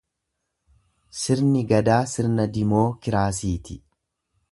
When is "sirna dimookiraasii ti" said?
2.13-3.79